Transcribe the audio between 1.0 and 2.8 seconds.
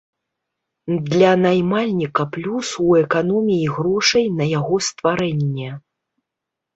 Для наймальніка плюс